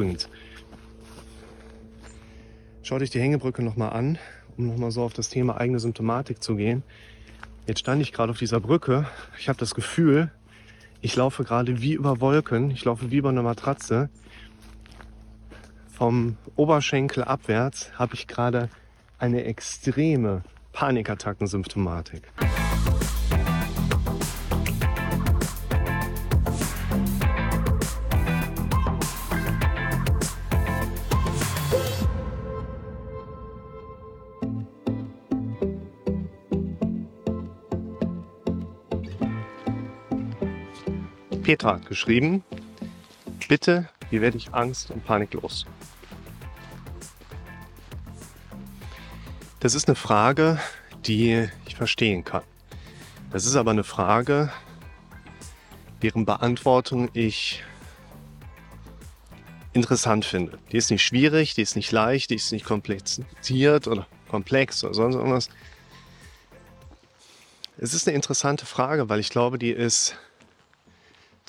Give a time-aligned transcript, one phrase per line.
[0.00, 0.30] Übrigens,
[2.82, 4.16] schaut euch die Hängebrücke nochmal an,
[4.56, 6.82] um nochmal so auf das Thema eigene Symptomatik zu gehen.
[7.66, 9.06] Jetzt stand ich gerade auf dieser Brücke.
[9.38, 10.32] Ich habe das Gefühl,
[11.02, 12.70] ich laufe gerade wie über Wolken.
[12.70, 14.08] Ich laufe wie über eine Matratze.
[15.92, 18.70] Vom Oberschenkel abwärts habe ich gerade
[19.18, 22.22] eine extreme Panikattackensymptomatik.
[41.50, 42.44] Petra geschrieben,
[43.48, 45.66] bitte, wie werde ich Angst und Panik los?
[49.58, 50.60] Das ist eine Frage,
[51.06, 52.44] die ich verstehen kann.
[53.32, 54.52] Das ist aber eine Frage,
[56.02, 57.64] deren Beantwortung ich
[59.72, 60.56] interessant finde.
[60.70, 64.94] Die ist nicht schwierig, die ist nicht leicht, die ist nicht kompliziert oder komplex oder
[64.94, 65.48] sonst irgendwas.
[67.76, 70.16] Es ist eine interessante Frage, weil ich glaube, die ist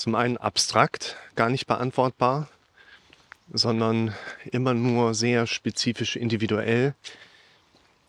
[0.02, 2.48] zum einen abstrakt, gar nicht beantwortbar,
[3.54, 4.16] sondern
[4.52, 6.96] immer nur sehr spezifisch individuell.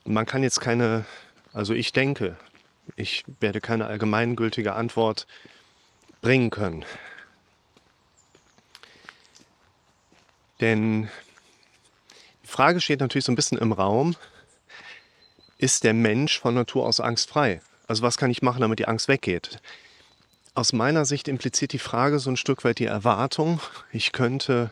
[0.06, 1.04] Man kann jetzt keine,
[1.52, 2.38] also ich denke,
[2.96, 5.26] ich werde keine allgemeingültige Antwort
[6.22, 6.82] bringen können.
[10.62, 11.10] Denn
[12.42, 14.16] die Frage steht natürlich so ein bisschen im Raum,
[15.58, 17.60] ist der Mensch von Natur aus angstfrei?
[17.86, 19.60] Also was kann ich machen, damit die Angst weggeht?
[20.54, 24.70] Aus meiner Sicht impliziert die Frage so ein Stück weit die Erwartung, ich könnte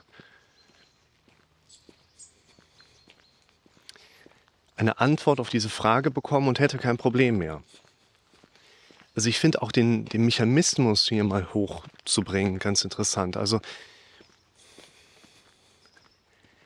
[4.76, 7.62] eine Antwort auf diese Frage bekommen und hätte kein Problem mehr.
[9.14, 13.38] Also ich finde auch den, den Mechanismus hier mal hochzubringen ganz interessant.
[13.38, 13.60] Also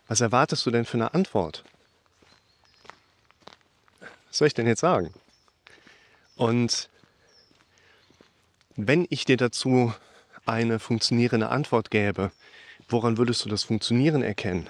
[0.09, 1.65] was erwartest du denn für eine Antwort?
[4.01, 5.15] Was soll ich denn jetzt sagen?
[6.37, 6.89] Und
[8.77, 9.93] wenn ich dir dazu
[10.47, 12.33] eine funktionierende Antwort gäbe,
[12.89, 14.69] woran würdest du das Funktionieren erkennen?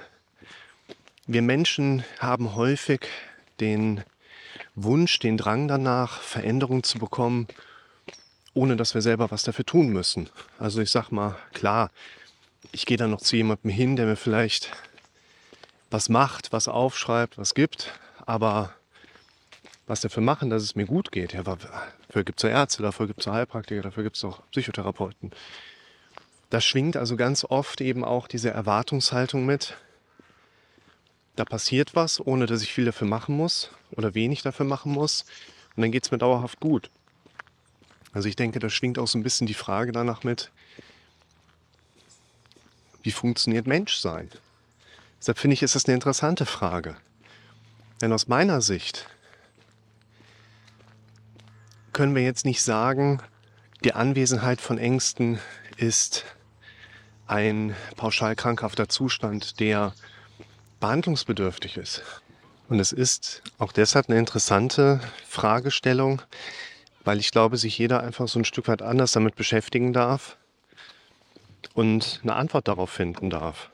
[1.27, 3.09] Wir Menschen haben häufig
[3.61, 4.05] den
[4.75, 7.49] Wunsch, den Drang danach, Veränderung zu bekommen,
[8.53, 10.29] ohne dass wir selber was dafür tun müssen.
[10.59, 11.91] Also ich sag mal, klar,
[12.73, 14.71] ich gehe dann noch zu jemandem hin, der mir vielleicht
[15.91, 17.93] was macht, was aufschreibt, was gibt,
[18.27, 18.75] aber
[19.87, 21.33] was dafür machen, dass es mir gut geht.
[21.33, 21.47] Ja,
[22.15, 25.33] dafür gibt es ja Ärzte, dafür gibt es Heilpraktiker, dafür gibt es auch Psychotherapeuten.
[26.49, 29.77] Da schwingt also ganz oft eben auch diese Erwartungshaltung mit.
[31.35, 35.25] Da passiert was, ohne dass ich viel dafür machen muss oder wenig dafür machen muss.
[35.75, 36.89] Und dann geht es mir dauerhaft gut.
[38.13, 40.53] Also ich denke, da schwingt auch so ein bisschen die Frage danach mit,
[43.03, 44.31] wie funktioniert Menschsein?
[45.19, 46.97] Deshalb finde ich, ist das eine interessante Frage.
[48.01, 49.09] Denn aus meiner Sicht
[51.95, 53.23] können wir jetzt nicht sagen,
[53.85, 55.39] die Anwesenheit von Ängsten
[55.79, 56.25] ist
[57.27, 59.95] ein pauschal krankhafter Zustand, der
[60.81, 62.03] behandlungsbedürftig ist.
[62.69, 66.21] Und es ist auch deshalb eine interessante Fragestellung,
[67.05, 70.37] weil ich glaube, sich jeder einfach so ein Stück weit anders damit beschäftigen darf
[71.75, 73.71] und eine Antwort darauf finden darf.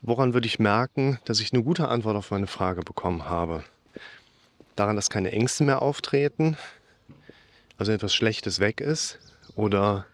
[0.00, 3.64] Woran würde ich merken, dass ich eine gute Antwort auf meine Frage bekommen habe?
[4.76, 6.56] Daran, dass keine Ängste mehr auftreten,
[7.78, 9.18] also etwas Schlechtes weg ist,
[9.56, 10.06] oder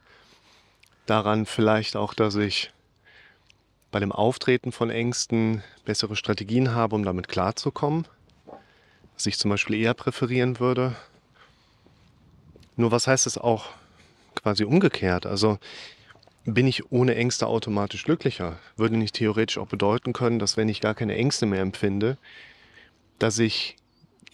[1.06, 2.72] daran vielleicht auch, dass ich
[3.91, 8.06] bei dem Auftreten von Ängsten bessere Strategien habe, um damit klarzukommen,
[9.15, 10.94] was ich zum Beispiel eher präferieren würde.
[12.77, 13.66] Nur was heißt es auch
[14.34, 15.27] quasi umgekehrt?
[15.27, 15.59] Also
[16.45, 18.59] bin ich ohne Ängste automatisch glücklicher?
[18.77, 22.16] Würde nicht theoretisch auch bedeuten können, dass wenn ich gar keine Ängste mehr empfinde,
[23.18, 23.77] dass ich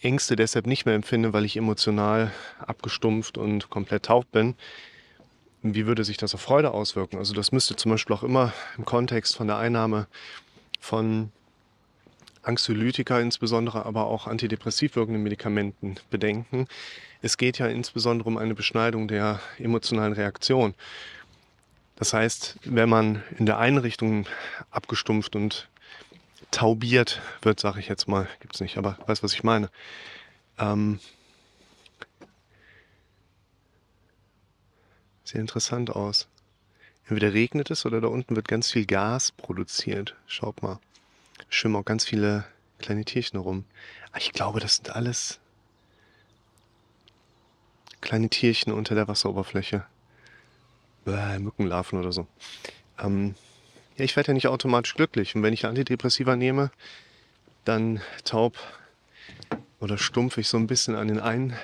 [0.01, 4.55] Ängste deshalb nicht mehr empfinde, weil ich emotional abgestumpft und komplett taub bin,
[5.63, 7.17] wie würde sich das auf Freude auswirken?
[7.17, 10.07] Also das müsste zum Beispiel auch immer im Kontext von der Einnahme
[10.79, 11.31] von
[12.43, 16.67] Anxiolytika insbesondere, aber auch antidepressiv wirkenden Medikamenten bedenken.
[17.21, 20.75] Es geht ja insbesondere um eine Beschneidung der emotionalen Reaktion.
[21.95, 24.27] Das heißt, wenn man in der einen Richtung
[24.69, 25.67] abgestumpft und
[26.51, 28.27] taubiert wird, sage ich jetzt mal.
[28.39, 29.69] Gibt es nicht, aber weißt, was ich meine.
[30.57, 30.99] Ähm,
[35.23, 36.27] sieht interessant aus.
[37.03, 40.15] Entweder regnet es oder da unten wird ganz viel Gas produziert.
[40.25, 40.79] Schaut mal.
[41.49, 42.45] Schwimmen auch ganz viele
[42.79, 43.65] kleine Tierchen rum.
[44.09, 45.39] Aber ich glaube, das sind alles
[48.01, 49.85] kleine Tierchen unter der Wasseroberfläche.
[51.05, 52.27] Bäh, Mückenlarven oder so.
[52.99, 53.35] Ähm,
[53.97, 55.35] Ja, ich werde ja nicht automatisch glücklich.
[55.35, 56.71] Und wenn ich Antidepressiva nehme,
[57.65, 58.57] dann taub
[59.79, 61.57] oder stumpf ich so ein bisschen an den einen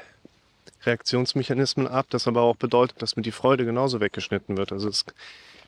[0.83, 4.71] Reaktionsmechanismen ab, das aber auch bedeutet, dass mir die Freude genauso weggeschnitten wird.
[4.71, 5.05] Also es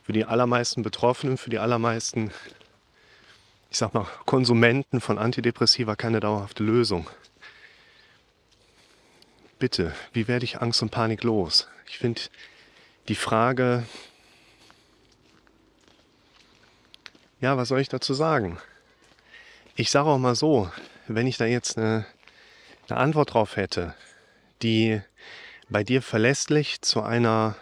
[0.04, 2.32] für die allermeisten Betroffenen, für die allermeisten,
[3.70, 7.08] ich sag mal, Konsumenten von Antidepressiva keine dauerhafte Lösung.
[9.60, 11.68] Bitte, wie werde ich Angst und Panik los?
[11.88, 12.22] Ich finde
[13.08, 13.86] die Frage,
[17.46, 18.58] ja, was soll ich dazu sagen?
[19.76, 20.72] Ich sage auch mal so,
[21.08, 22.08] wenn ich da jetzt eine,
[22.90, 23.94] eine Antwort drauf hätte,
[24.64, 25.00] die
[25.70, 27.56] bei dir verlässlich zu einer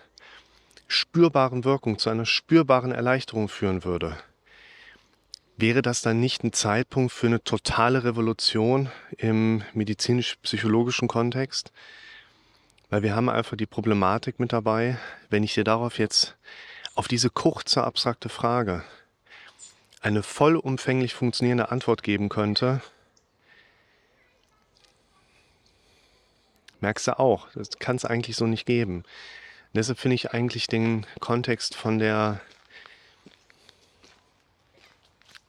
[0.87, 4.15] spürbaren Wirkung, zu einer spürbaren Erleichterung führen würde,
[5.57, 11.73] wäre das dann nicht ein Zeitpunkt für eine totale Revolution im medizinisch-psychologischen Kontext?
[12.89, 14.97] Weil wir haben einfach die Problematik mit dabei,
[15.29, 16.37] wenn ich dir darauf jetzt
[16.95, 18.85] auf diese kurze, abstrakte Frage
[20.03, 22.81] eine vollumfänglich funktionierende Antwort geben könnte,
[26.81, 29.03] merkst du auch, das kann es eigentlich so nicht geben.
[29.73, 32.41] Deshalb finde ich eigentlich den Kontext von der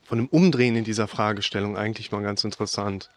[0.05, 3.11] von dem Umdrehen in dieser Fragestellung eigentlich mal ganz interessant.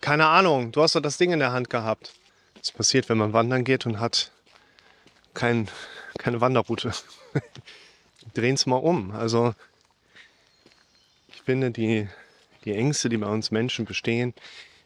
[0.00, 2.14] Keine Ahnung, du hast doch das Ding in der Hand gehabt.
[2.58, 4.30] Das passiert, wenn man wandern geht und hat
[5.34, 5.68] kein,
[6.16, 6.92] keine Wanderroute.
[8.34, 9.10] Drehen es mal um.
[9.10, 9.54] Also
[11.48, 12.06] finde, die,
[12.66, 14.34] die Ängste, die bei uns Menschen bestehen,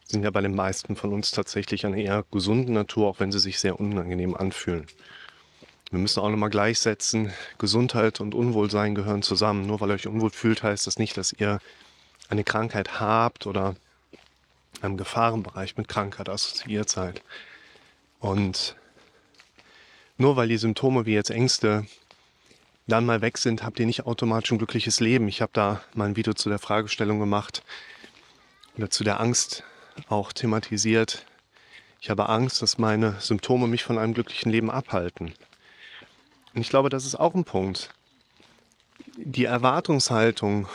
[0.05, 3.41] sind ja bei den meisten von uns tatsächlich eine eher gesunde Natur, auch wenn sie
[3.41, 4.87] sich sehr unangenehm anfühlen.
[5.91, 9.67] Wir müssen auch nochmal gleichsetzen, Gesundheit und Unwohlsein gehören zusammen.
[9.67, 11.59] Nur weil ihr euch unwohl fühlt, heißt das nicht, dass ihr
[12.29, 13.75] eine Krankheit habt oder
[14.83, 17.23] einen Gefahrenbereich mit Krankheit assoziiert seid.
[18.21, 18.77] Und
[20.17, 21.87] nur weil die Symptome wie jetzt Ängste
[22.87, 25.29] dann mal weg sind, habt ihr nicht automatisch ein glückliches Leben.
[25.29, 27.63] Ich habe da mal ein Video zu der Fragestellung gemacht
[28.77, 29.63] oder zu der Angst
[30.09, 31.25] auch thematisiert.
[32.01, 35.35] Ich habe Angst, dass meine Symptome mich von einem glücklichen Leben abhalten.
[36.55, 37.91] Und ich glaube, das ist auch ein Punkt.
[39.17, 40.67] Die Erwartungshaltung,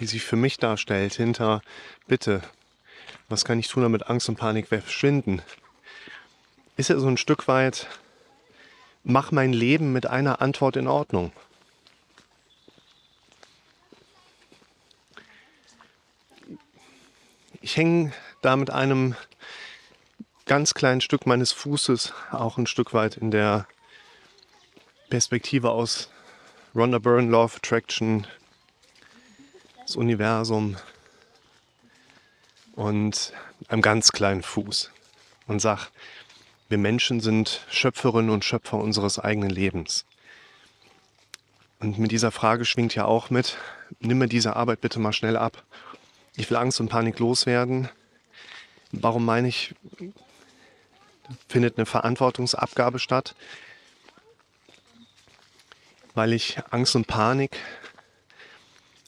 [0.00, 1.62] die sich für mich darstellt, hinter,
[2.06, 2.42] bitte,
[3.28, 5.42] was kann ich tun, damit Angst und Panik verschwinden,
[6.76, 7.88] ist ja so ein Stück weit,
[9.04, 11.30] mach mein Leben mit einer Antwort in Ordnung.
[17.60, 18.12] Ich hänge
[18.42, 19.14] da mit einem
[20.46, 23.66] ganz kleinen Stück meines Fußes auch ein Stück weit in der
[25.08, 26.10] Perspektive aus
[26.74, 28.26] Rhonda Byrne, Law of Attraction,
[29.82, 30.76] das Universum
[32.72, 33.32] und
[33.68, 34.90] einem ganz kleinen Fuß
[35.46, 35.90] und sag,
[36.74, 40.06] wir Menschen sind Schöpferinnen und Schöpfer unseres eigenen Lebens.
[41.78, 43.58] Und mit dieser Frage schwingt ja auch mit,
[44.00, 45.62] nimm mir diese Arbeit bitte mal schnell ab.
[46.34, 47.88] Ich will Angst und Panik loswerden.
[48.90, 49.76] Warum meine ich,
[51.46, 53.36] findet eine Verantwortungsabgabe statt?
[56.14, 57.56] weil ich Angst und Panik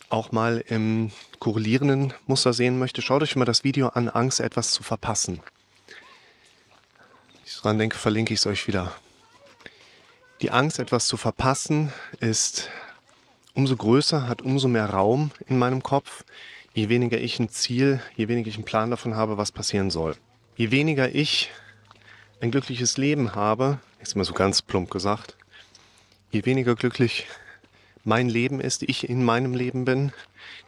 [0.09, 3.00] auch mal im korrelierenden Muster sehen möchte.
[3.00, 5.41] Schaut euch mal das Video an, Angst etwas zu verpassen.
[7.57, 8.93] Ich dran denke, verlinke ich es euch wieder.
[10.43, 12.69] Die Angst, etwas zu verpassen, ist
[13.55, 16.23] umso größer, hat umso mehr Raum in meinem Kopf,
[16.75, 20.17] je weniger ich ein Ziel, je weniger ich einen Plan davon habe, was passieren soll.
[20.57, 21.51] Je weniger ich
[22.43, 25.35] ein glückliches Leben habe, ist mal so ganz plump gesagt,
[26.31, 27.27] je weniger glücklich
[28.05, 30.13] mein Leben ist, ich in meinem Leben bin,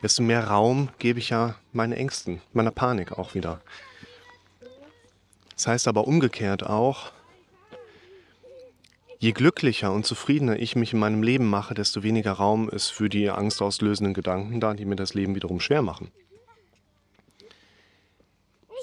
[0.03, 3.61] desto mehr Raum gebe ich ja meinen Ängsten, meiner Panik auch wieder.
[5.59, 7.11] Das heißt aber umgekehrt auch,
[9.19, 13.09] je glücklicher und zufriedener ich mich in meinem Leben mache, desto weniger Raum ist für
[13.09, 16.13] die angstauslösenden Gedanken da, die mir das Leben wiederum schwer machen.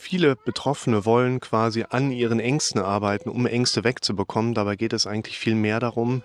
[0.02, 4.54] Viele Betroffene wollen quasi an ihren Ängsten arbeiten, um Ängste wegzubekommen.
[4.54, 6.24] Dabei geht es eigentlich viel mehr darum,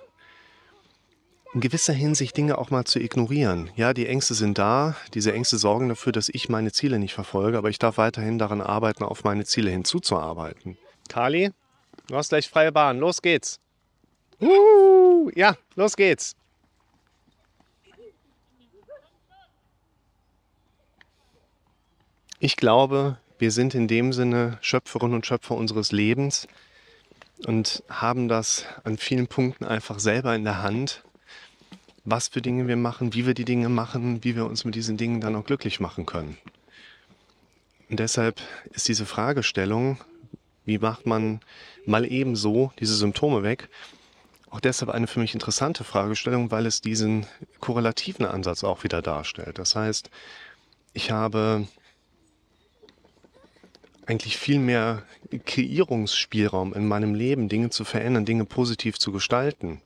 [1.52, 3.71] in gewisser Hinsicht Dinge auch mal zu ignorieren.
[3.75, 4.97] Ja, die Ängste sind da.
[5.14, 8.61] Diese Ängste sorgen dafür, dass ich meine Ziele nicht verfolge, aber ich darf weiterhin daran
[8.61, 10.78] arbeiten, auf meine Ziele hinzuzuarbeiten.
[11.09, 11.50] Kali,
[12.07, 12.99] du hast gleich freie Bahn.
[12.99, 13.59] Los geht's.
[14.40, 16.37] Uh, ja, los geht's.
[22.38, 26.49] Ich glaube, wir sind in dem Sinne Schöpferinnen und Schöpfer unseres Lebens
[27.45, 31.02] und haben das an vielen Punkten einfach selber in der Hand
[32.04, 34.97] was für Dinge wir machen, wie wir die Dinge machen, wie wir uns mit diesen
[34.97, 36.37] Dingen dann auch glücklich machen können.
[37.88, 38.40] Und deshalb
[38.73, 39.99] ist diese Fragestellung,
[40.64, 41.40] wie macht man
[41.87, 43.69] mal eben so diese Symptome weg,
[44.50, 47.26] auch deshalb eine für mich interessante Fragestellung, weil es diesen
[47.61, 49.59] korrelativen Ansatz auch wieder darstellt.
[49.59, 50.11] Das heißt,
[50.92, 51.69] ich habe
[54.07, 55.04] eigentlich viel mehr
[55.47, 59.80] Kreierungsspielraum in meinem Leben, Dinge zu verändern, Dinge positiv zu gestalten.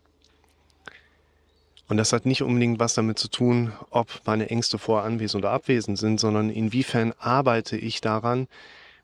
[1.89, 5.53] Und das hat nicht unbedingt was damit zu tun, ob meine Ängste vorher anwesend oder
[5.53, 8.49] abwesend sind, sondern inwiefern arbeite ich daran,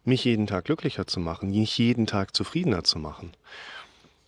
[0.04, 3.32] mich jeden Tag glücklicher zu machen, mich jeden Tag zufriedener zu machen.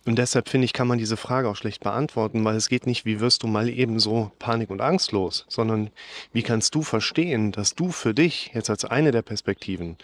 [0.05, 3.05] Und deshalb finde ich, kann man diese Frage auch schlecht beantworten, weil es geht nicht,
[3.05, 5.91] wie wirst du mal eben so panik- und angstlos, sondern
[6.33, 9.97] wie kannst du verstehen, dass du für dich jetzt als eine der Perspektiven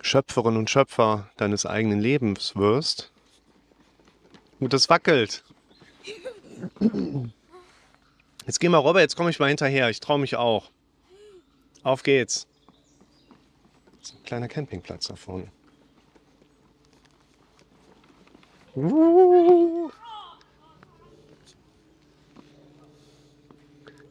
[0.00, 3.10] Schöpferin und Schöpfer deines eigenen Lebens wirst.
[4.60, 5.44] Und das wackelt.
[8.48, 9.90] Jetzt geh mal rüber, jetzt komme ich mal hinterher.
[9.90, 10.70] Ich traue mich auch.
[11.82, 12.46] Auf geht's.
[13.98, 15.52] Das ist ein kleiner Campingplatz da vorne.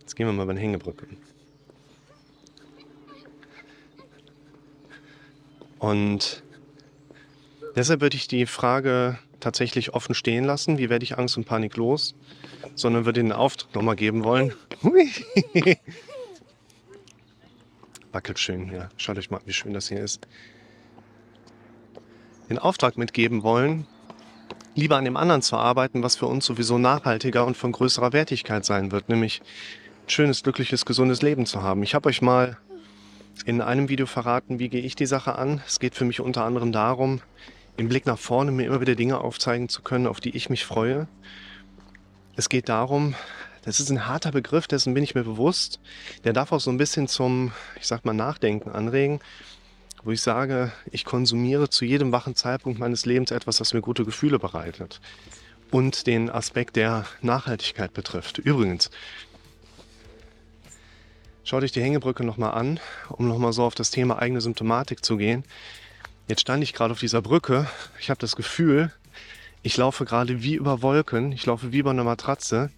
[0.02, 1.08] Jetzt gehen wir mal über eine Hängebrücke.
[5.80, 6.44] Und
[7.76, 11.78] deshalb würde ich die Frage tatsächlich offen stehen lassen, wie werde ich Angst und Panik
[11.78, 12.16] los,
[12.76, 14.54] sondern würde den Auftrag nochmal geben wollen.
[18.12, 18.90] Wackelt schön, ja.
[18.98, 20.28] Schaut euch mal, wie schön das hier ist.
[22.50, 23.86] Den Auftrag mitgeben wollen,
[24.76, 28.64] lieber an dem anderen zu arbeiten, was für uns sowieso nachhaltiger und von größerer Wertigkeit
[28.64, 29.42] sein wird, nämlich
[30.06, 31.84] ein schönes, glückliches, gesundes Leben zu haben.
[31.84, 32.58] Ich habe euch mal
[33.46, 35.62] in einem Video verraten, wie gehe ich die Sache an.
[35.68, 37.22] Es geht für mich unter anderem darum,
[37.78, 40.66] im Blick nach vorne mir immer wieder Dinge aufzeigen zu können, auf die ich mich
[40.66, 41.08] freue.
[42.36, 43.16] Es geht darum,
[43.64, 45.80] das ist ein harter Begriff, dessen bin ich mir bewusst.
[46.24, 49.20] Der darf auch so ein bisschen zum, ich sag mal, Nachdenken anregen,
[50.04, 54.06] wo ich sage, ich konsumiere zu jedem wachen Zeitpunkt meines Lebens etwas, das mir gute
[54.06, 55.00] Gefühle bereitet.
[55.70, 58.38] Und den Aspekt der Nachhaltigkeit betrifft.
[58.38, 58.90] Übrigens,
[61.50, 65.16] Schau dich die Hängebrücke nochmal an, um nochmal so auf das Thema eigene Symptomatik zu
[65.16, 65.46] gehen.
[66.28, 67.70] Jetzt stand ich gerade auf dieser Brücke.
[68.02, 68.92] Ich habe das Gefühl,
[69.64, 71.32] ich laufe gerade wie über Wolken.
[71.32, 72.70] Ich laufe wie über einer Matratze.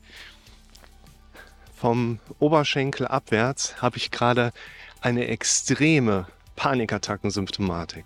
[1.76, 4.54] Vom Oberschenkel abwärts habe ich gerade
[5.02, 6.28] eine extreme
[6.58, 8.06] Panikattackensymptomatik.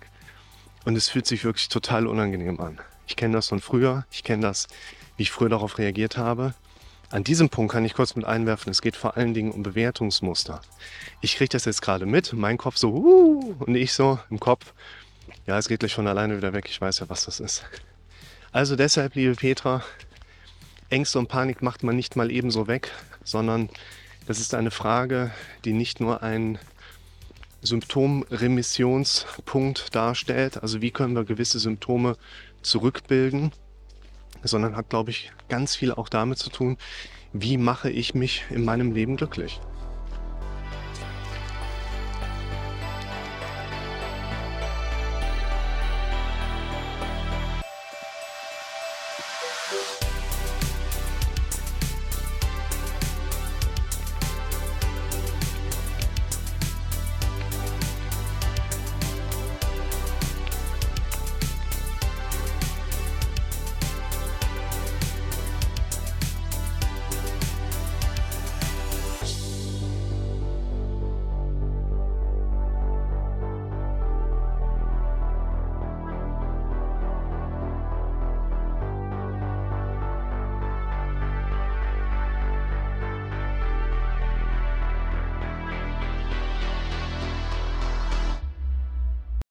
[0.86, 2.80] Und es fühlt sich wirklich total unangenehm an.
[3.06, 4.06] Ich kenne das von früher.
[4.10, 4.66] Ich kenne das,
[5.18, 6.54] wie ich früher darauf reagiert habe.
[7.10, 10.62] An diesem Punkt kann ich kurz mit einwerfen, es geht vor allen Dingen um Bewertungsmuster.
[11.20, 14.72] Ich kriege das jetzt gerade mit, mein Kopf so, uh, und ich so im Kopf,
[15.46, 17.64] ja, es geht gleich von alleine wieder weg, ich weiß ja, was das ist.
[18.52, 19.82] Also deshalb, liebe Petra,
[20.88, 22.90] Ängste und Panik macht man nicht mal ebenso weg,
[23.24, 23.68] sondern
[24.26, 25.30] das ist eine Frage,
[25.64, 26.58] die nicht nur einen
[27.62, 32.16] Symptomremissionspunkt darstellt, also wie können wir gewisse Symptome
[32.62, 33.52] zurückbilden,
[34.42, 36.78] sondern hat, glaube ich, ganz viel auch damit zu tun,
[37.32, 39.60] wie mache ich mich in meinem Leben glücklich.